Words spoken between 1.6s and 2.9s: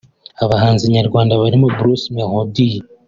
Bruce Melodie